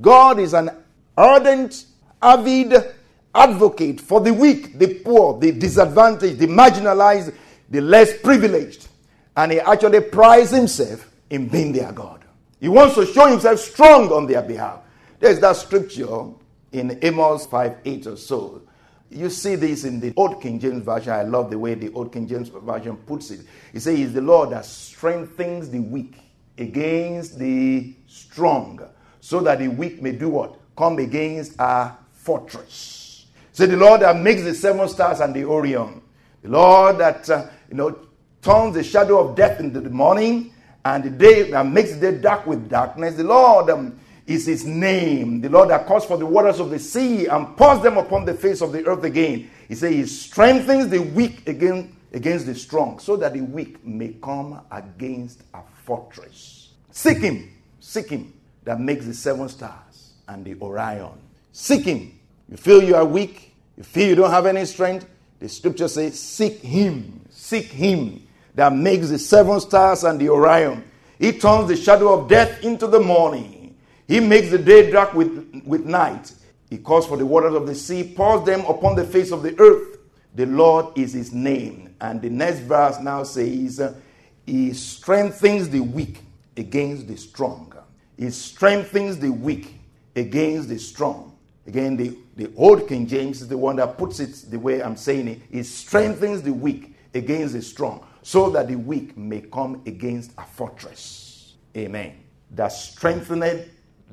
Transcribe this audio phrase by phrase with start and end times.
[0.00, 0.70] God is an
[1.16, 1.86] ardent,
[2.20, 2.74] avid
[3.34, 7.34] advocate for the weak, the poor, the disadvantaged, the marginalized,
[7.70, 8.88] the less privileged.
[9.36, 12.24] And he actually prides himself in being their God.
[12.60, 14.80] He wants to show himself strong on their behalf.
[15.18, 16.26] There's that scripture
[16.72, 18.62] in Amos 5 8 or so.
[19.10, 21.12] You see this in the Old King James Version.
[21.12, 23.40] I love the way the Old King James Version puts it.
[23.72, 26.16] He says, He's the Lord that strengthens the weak
[26.56, 28.80] against the strong
[29.22, 30.58] so that the weak may do what?
[30.76, 33.26] Come against our fortress.
[33.52, 36.02] Say the Lord that makes the seven stars and the Orion.
[36.42, 37.96] The Lord that, uh, you know,
[38.42, 40.52] turns the shadow of death into the morning
[40.84, 43.14] and the day that makes the day dark with darkness.
[43.14, 45.40] The Lord um, is his name.
[45.40, 48.34] The Lord that calls for the waters of the sea and pours them upon the
[48.34, 49.48] face of the earth again.
[49.68, 54.16] He says he strengthens the weak again against the strong so that the weak may
[54.20, 56.72] come against a fortress.
[56.90, 57.48] Seek him.
[57.78, 58.32] Seek him
[58.64, 61.18] that makes the seven stars and the Orion.
[61.52, 62.18] Seek him.
[62.48, 65.06] You feel you are weak, you feel you don't have any strength.
[65.38, 67.20] The scripture says, Seek him.
[67.30, 70.84] Seek him that makes the seven stars and the Orion.
[71.18, 73.76] He turns the shadow of death into the morning.
[74.08, 76.32] He makes the day dark with, with night.
[76.68, 79.58] He calls for the waters of the sea, pours them upon the face of the
[79.58, 79.98] earth.
[80.34, 81.94] The Lord is his name.
[82.00, 83.80] And the next verse now says,
[84.46, 86.20] He strengthens the weak
[86.56, 87.71] against the strong.
[88.22, 89.74] He strengthens the weak
[90.14, 91.36] against the strong.
[91.66, 94.96] Again, the, the old King James is the one that puts it the way I'm
[94.96, 95.40] saying it.
[95.50, 100.44] He strengthens the weak against the strong, so that the weak may come against a
[100.44, 101.54] fortress.
[101.76, 102.14] Amen.
[102.52, 103.68] That strengthened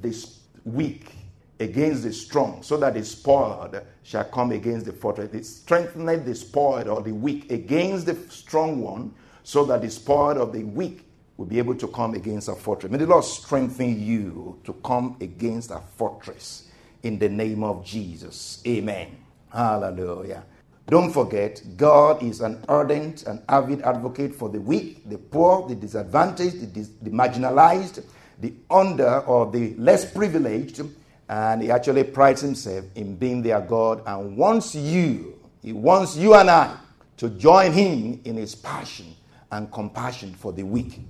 [0.00, 0.28] the
[0.64, 1.12] weak
[1.58, 5.34] against the strong, so that the spoiled shall come against the fortress.
[5.34, 10.38] It strengthened the spoiled or the weak against the strong one, so that the spoiled
[10.38, 11.04] of the weak
[11.40, 12.92] will be able to come against a fortress.
[12.92, 16.68] May the Lord strengthen you to come against a fortress
[17.02, 18.62] in the name of Jesus.
[18.66, 19.16] Amen.
[19.50, 20.44] Hallelujah.
[20.86, 25.74] Don't forget, God is an ardent and avid advocate for the weak, the poor, the
[25.74, 28.04] disadvantaged, the, dis- the marginalized,
[28.38, 30.82] the under or the less privileged,
[31.30, 36.34] and He actually prides Himself in being their God and wants you, He wants you
[36.34, 36.76] and I
[37.16, 39.14] to join Him in His passion
[39.50, 41.00] and compassion for the weak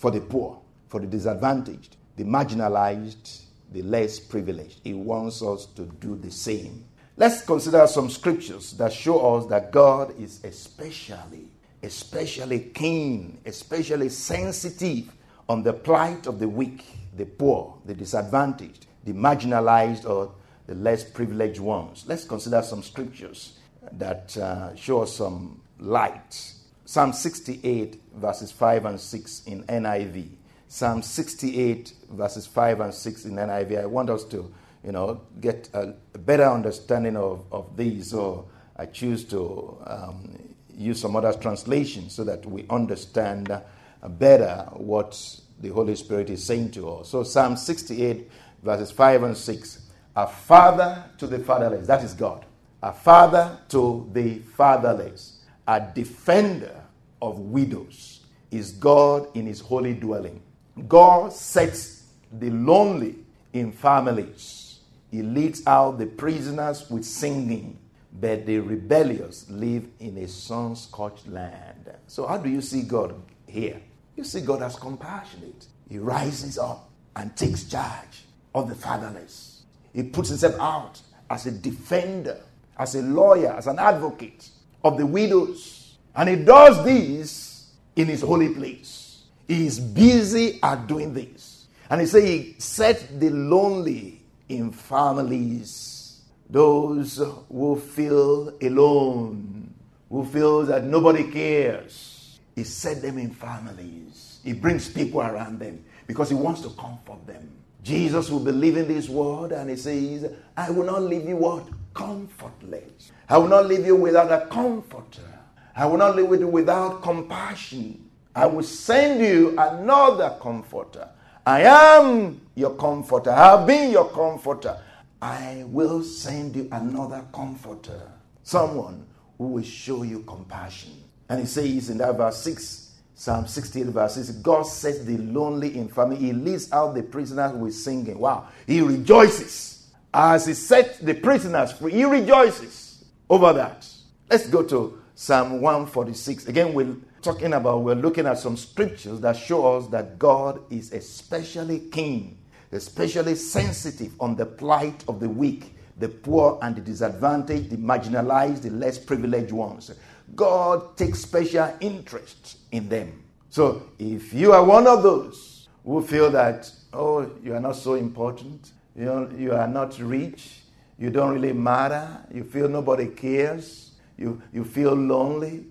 [0.00, 4.80] for the poor, for the disadvantaged, the marginalized, the less privileged.
[4.82, 6.86] He wants us to do the same.
[7.18, 11.48] Let's consider some scriptures that show us that God is especially,
[11.82, 15.12] especially keen, especially sensitive
[15.50, 16.82] on the plight of the weak,
[17.18, 20.32] the poor, the disadvantaged, the marginalized, or
[20.66, 22.06] the less privileged ones.
[22.08, 23.58] Let's consider some scriptures
[23.92, 26.54] that uh, show us some light
[26.90, 30.30] Psalm 68, verses 5 and 6 in NIV.
[30.66, 33.80] Psalm 68, verses 5 and 6 in NIV.
[33.80, 34.52] I want us to,
[34.82, 38.10] you know, get a better understanding of, of these.
[38.10, 40.36] So I choose to um,
[40.74, 43.56] use some other translations so that we understand
[44.02, 45.16] better what
[45.60, 47.10] the Holy Spirit is saying to us.
[47.10, 48.28] So Psalm 68,
[48.64, 49.90] verses 5 and 6.
[50.16, 52.44] A father to the fatherless, that is God.
[52.82, 55.36] A father to the fatherless.
[55.70, 56.82] A defender
[57.22, 60.42] of widows is God in his holy dwelling.
[60.88, 63.14] God sets the lonely
[63.52, 64.80] in families.
[65.12, 67.78] He leads out the prisoners with singing,
[68.12, 71.88] but the rebellious live in a sun scorched land.
[72.08, 73.14] So, how do you see God
[73.46, 73.80] here?
[74.16, 75.66] You see God as compassionate.
[75.88, 78.24] He rises up and takes charge
[78.56, 79.62] of the fatherless.
[79.94, 81.00] He puts himself out
[81.30, 82.40] as a defender,
[82.76, 84.50] as a lawyer, as an advocate
[84.82, 85.80] of the widows
[86.14, 89.22] and he does this in his holy place.
[89.46, 91.66] He is busy at doing this.
[91.88, 97.16] And he said he set the lonely in families, those
[97.48, 99.74] who feel alone,
[100.08, 102.38] who feel that nobody cares.
[102.54, 104.40] He set them in families.
[104.44, 107.50] He brings people around them because he wants to comfort them.
[107.82, 111.66] Jesus will believe in this world and he says, I will not leave you what?
[112.00, 113.12] Comfortless.
[113.28, 115.38] I will not leave you without a comforter.
[115.76, 118.10] I will not leave you without compassion.
[118.34, 121.08] I will send you another comforter,
[121.46, 123.30] I am your comforter.
[123.30, 124.78] I have been your comforter.
[125.20, 128.10] I will send you another comforter,
[128.42, 129.06] someone
[129.36, 130.92] who will show you compassion.
[131.28, 135.76] And he says in that verse 6, Psalm 68, verse 6, God sets the lonely
[135.76, 136.16] in family.
[136.16, 138.18] He leads out the prisoners with singing.
[138.18, 138.48] Wow.
[138.66, 139.79] He rejoices.
[140.12, 143.86] As he sets the prisoners free, he rejoices over that.
[144.28, 146.46] Let's go to Psalm 146.
[146.46, 150.92] Again, we're talking about, we're looking at some scriptures that show us that God is
[150.92, 152.38] especially keen,
[152.72, 158.62] especially sensitive on the plight of the weak, the poor and the disadvantaged, the marginalized,
[158.62, 159.92] the less privileged ones.
[160.34, 163.22] God takes special interest in them.
[163.50, 167.94] So if you are one of those who feel that, oh, you are not so
[167.94, 170.60] important, you, know, you are not rich,
[170.98, 175.66] you don't really matter, you feel nobody cares, you, you feel lonely,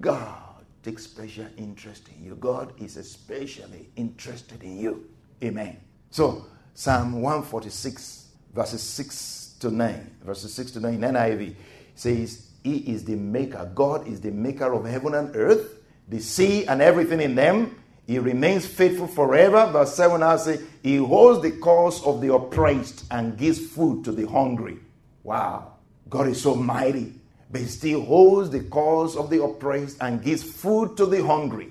[0.00, 0.46] God
[0.82, 2.36] takes special interest in you.
[2.36, 5.08] God is especially interested in you.
[5.42, 5.78] Amen.
[6.10, 11.54] So, Psalm 146, verses 6 to 9, verses 6 to 9 NIV
[11.94, 13.70] says, He is the maker.
[13.74, 17.76] God is the maker of heaven and earth, the sea and everything in them.
[18.06, 19.70] He remains faithful forever.
[19.72, 24.12] Verse 7 now says, He holds the cause of the oppressed and gives food to
[24.12, 24.78] the hungry.
[25.24, 25.72] Wow.
[26.08, 27.14] God is so mighty
[27.50, 31.68] but he still holds the cause of the oppressed and gives food to the hungry.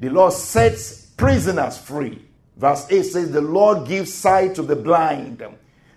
[0.00, 2.24] The Lord sets prisoners free.
[2.56, 5.44] Verse 8 says, The Lord gives sight to the blind.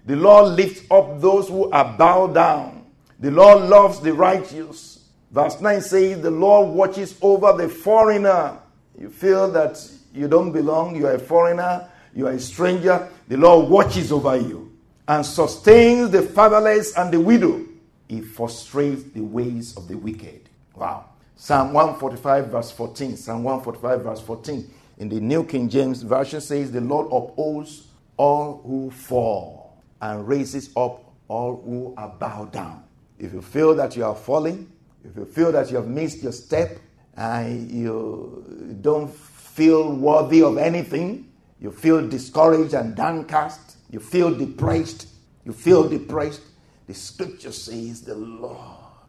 [0.06, 2.86] The Lord lifts up those who are bowed down.
[3.20, 5.08] The Lord loves the righteous.
[5.32, 8.60] Verse 9 says, The Lord watches over the foreigner.
[9.00, 9.80] You feel that
[10.14, 13.08] you don't belong, you are a foreigner, you are a stranger.
[13.28, 14.72] The Lord watches over you
[15.08, 17.66] and sustains the fatherless and the widow
[18.12, 20.50] he frustrates the ways of the wicked.
[20.76, 21.06] Wow.
[21.38, 23.16] Psalm 145, verse 14.
[23.16, 24.70] Psalm 145, verse 14.
[24.98, 27.88] In the New King James Version says, The Lord upholds
[28.18, 32.84] all who fall and raises up all who are bowed down.
[33.18, 34.70] If you feel that you are falling,
[35.06, 36.78] if you feel that you have missed your step,
[37.16, 45.08] and you don't feel worthy of anything, you feel discouraged and downcast, you feel depressed,
[45.46, 46.42] you feel depressed,
[46.88, 48.58] the scripture says the Lord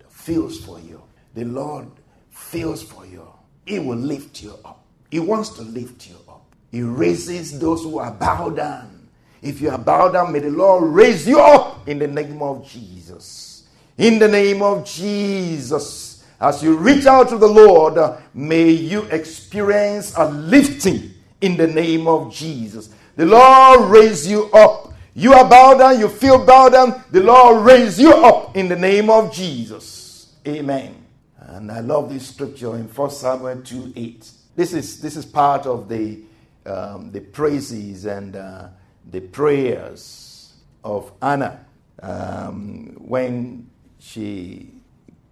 [0.09, 1.03] feels for you.
[1.35, 1.89] The Lord
[2.31, 3.27] feels for you.
[3.65, 4.85] He will lift you up.
[5.11, 6.45] He wants to lift you up.
[6.71, 9.09] He raises those who are bowed down.
[9.41, 12.69] If you are bowed down, may the Lord raise you up in the name of
[12.69, 13.65] Jesus.
[13.99, 16.12] In the name of Jesus.
[16.43, 17.97] As you reach out to the Lord,
[18.35, 22.91] may you experience a lifting in the name of Jesus.
[23.17, 27.67] The Lord raise you up you are bowed down, you feel bowed down, the Lord
[27.67, 30.35] raise you up in the name of Jesus.
[30.49, 31.05] Amen.
[31.39, 34.31] And I love this scripture in 1 Samuel 2 8.
[34.57, 36.21] This is, this is part of the,
[36.65, 38.69] um, the praises and uh,
[39.11, 41.63] the prayers of Anna
[42.03, 43.69] um, when
[43.99, 44.72] she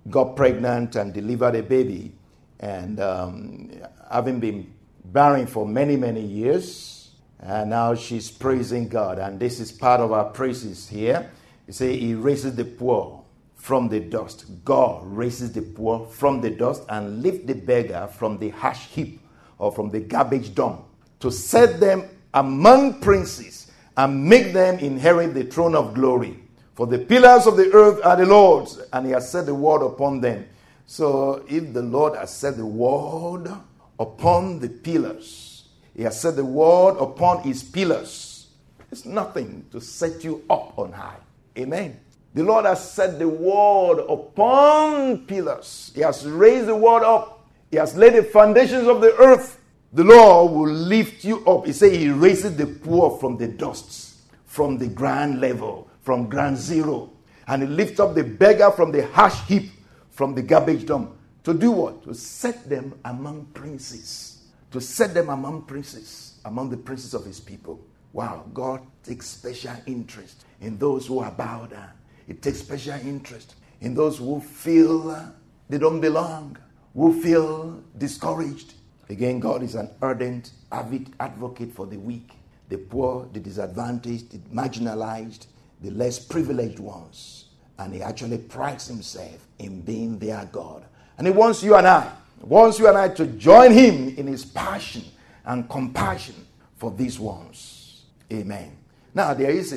[0.08, 2.12] got pregnant and delivered a baby.
[2.60, 3.70] And um,
[4.10, 4.72] having been
[5.04, 7.10] barren for many, many years,
[7.40, 9.18] and now she's praising God.
[9.18, 11.30] And this is part of our praises here.
[11.66, 13.24] You say, He raises the poor
[13.54, 14.46] from the dust.
[14.64, 19.20] God raises the poor from the dust and lift the beggar from the ash heap
[19.58, 20.84] or from the garbage dump
[21.20, 22.04] to set them
[22.34, 26.39] among princes and make them inherit the throne of glory.
[26.80, 29.84] For the pillars of the earth are the Lord's, and He has set the word
[29.84, 30.48] upon them.
[30.86, 33.52] So if the Lord has set the word
[33.98, 38.46] upon the pillars, he has set the word upon his pillars.
[38.90, 41.18] It's nothing to set you up on high.
[41.58, 42.00] Amen.
[42.32, 45.92] The Lord has set the word upon pillars.
[45.94, 47.46] He has raised the word up.
[47.70, 49.60] He has laid the foundations of the earth.
[49.92, 51.66] The Lord will lift you up.
[51.66, 56.56] He said he raises the poor from the dust, from the ground level, from ground
[56.56, 57.12] zero.
[57.46, 59.70] And he lifts up the beggar from the ash heap,
[60.10, 61.16] from the garbage dump.
[61.44, 62.04] To do what?
[62.04, 64.40] To set them among princes
[64.70, 67.80] to set them among princes, among the princes of his people.
[68.12, 71.90] Wow, God takes special interest in those who are bowed down.
[72.26, 75.26] He takes special interest in those who feel uh,
[75.68, 76.56] they don't belong,
[76.94, 78.74] who feel discouraged.
[79.08, 82.30] Again, God is an ardent, avid advocate for the weak,
[82.68, 85.46] the poor, the disadvantaged, the marginalized,
[85.82, 87.46] the less privileged ones.
[87.78, 90.84] And He actually prides Himself in being their God.
[91.18, 94.44] And He wants you and I wants you and I to join him in his
[94.44, 95.04] passion
[95.44, 96.34] and compassion
[96.76, 98.04] for these ones.
[98.32, 98.76] Amen.
[99.14, 99.72] Now, there is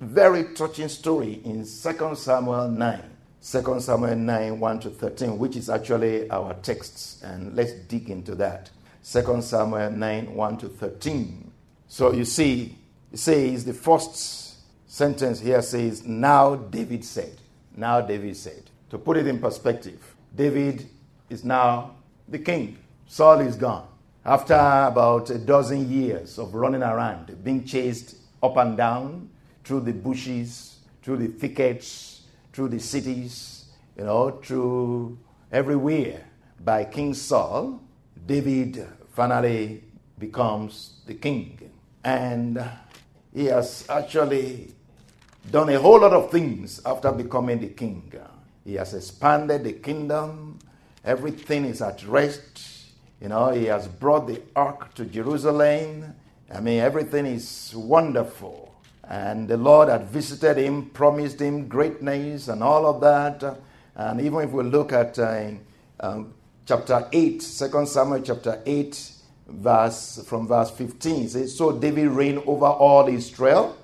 [0.00, 3.02] a very touching story in 2 Samuel 9.
[3.42, 7.22] 2 Samuel 9, 1 to 13, which is actually our text.
[7.22, 8.70] And let's dig into that.
[9.10, 11.50] 2 Samuel 9, 1 to 13.
[11.88, 12.76] So you see,
[13.12, 14.49] it says the first
[14.90, 17.40] sentence here says, Now David said.
[17.76, 18.64] Now David said.
[18.90, 20.88] To put it in perspective, David
[21.28, 21.94] is now
[22.28, 22.76] the king.
[23.06, 23.86] Saul is gone.
[24.24, 29.30] After about a dozen years of running around, being chased up and down
[29.62, 33.66] through the bushes, through the thickets, through the cities,
[33.96, 35.16] you know, through
[35.52, 36.24] everywhere
[36.64, 37.80] by King Saul,
[38.26, 39.84] David finally
[40.18, 41.70] becomes the king.
[42.02, 42.60] And
[43.32, 44.74] he has actually
[45.50, 48.12] done a whole lot of things after becoming the king.
[48.64, 50.58] He has expanded the kingdom,
[51.04, 52.62] everything is at rest.
[53.20, 56.14] You know, he has brought the ark to Jerusalem.
[56.52, 58.74] I mean, everything is wonderful.
[59.04, 63.58] And the Lord had visited him, promised him greatness and all of that.
[63.96, 65.50] And even if we look at uh,
[65.98, 66.32] um,
[66.64, 69.12] chapter 8, 2 Samuel chapter 8,
[69.48, 73.76] verse from verse 15, says, So David reigned over all Israel,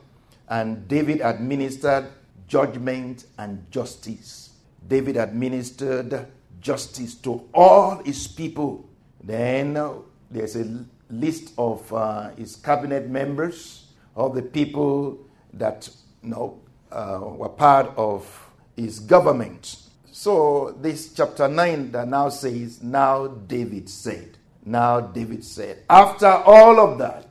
[0.49, 2.07] and David administered
[2.47, 4.51] judgment and justice.
[4.87, 6.27] David administered
[6.61, 8.89] justice to all his people.
[9.23, 9.95] Then uh,
[10.31, 15.19] there's a list of uh, his cabinet members, all the people
[15.53, 15.89] that
[16.23, 16.61] you know,
[16.93, 19.79] uh, were part of his government.
[20.13, 24.39] So, this chapter 9 that now says, Now David said.
[24.65, 25.85] Now David said.
[25.91, 27.27] After all of that,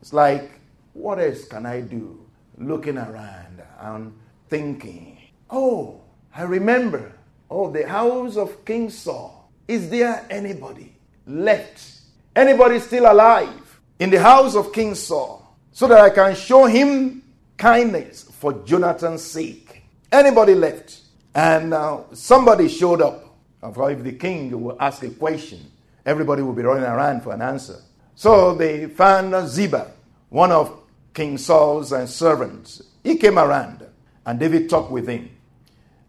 [0.00, 0.60] it's like,
[0.92, 2.21] what else can I do?
[2.62, 4.12] Looking around and
[4.48, 5.18] thinking,
[5.50, 6.00] oh,
[6.34, 7.12] I remember,
[7.50, 9.50] oh, the house of King Saul.
[9.66, 10.94] Is there anybody
[11.26, 12.00] left?
[12.36, 17.22] Anybody still alive in the house of King Saul so that I can show him
[17.56, 19.82] kindness for Jonathan's sake?
[20.10, 21.00] Anybody left?
[21.34, 23.36] And uh, somebody showed up.
[23.64, 25.60] If the king will ask a question,
[26.04, 27.80] everybody will be running around for an answer.
[28.14, 29.92] So they found Ziba,
[30.28, 30.81] one of
[31.14, 32.82] King Saul's uh, servants.
[33.02, 33.86] He came around,
[34.24, 35.30] and David talked with him.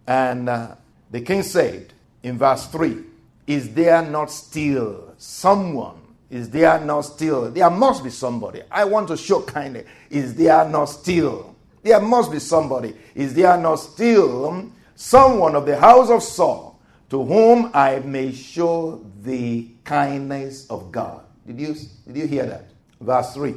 [0.08, 0.76] And uh,
[1.12, 3.04] the king said in verse 3
[3.48, 6.00] Is there not still someone?
[6.30, 7.52] Is there not still?
[7.52, 8.62] There must be somebody.
[8.72, 9.88] I want to show kindness.
[10.10, 11.56] Is there not still?
[11.84, 12.96] There must be somebody.
[13.14, 16.80] Is there not still someone of the house of Saul
[17.10, 21.24] to whom I may show the kindness of God?
[21.46, 21.76] Did you,
[22.08, 22.66] did you hear that?
[23.00, 23.54] Verse 3.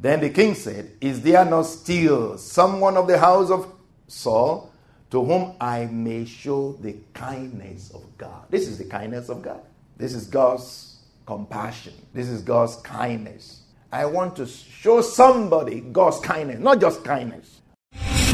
[0.00, 3.70] Then the king said, Is there not still someone of the house of
[4.08, 4.70] Saul
[5.10, 8.44] to whom I may show the kindness of God.
[8.48, 9.60] This is the kindness of God.
[9.96, 11.94] This is God's compassion.
[12.14, 13.62] This is God's kindness.
[13.92, 17.59] I want to show somebody God's kindness, not just kindness.